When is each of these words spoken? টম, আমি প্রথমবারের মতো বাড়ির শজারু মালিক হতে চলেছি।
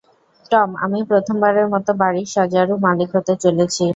টম, 0.51 0.69
আমি 0.83 0.99
প্রথমবারের 1.09 1.67
মতো 1.73 1.91
বাড়ির 2.01 2.27
শজারু 2.35 2.73
মালিক 2.85 3.09
হতে 3.15 3.33
চলেছি। 3.43 3.85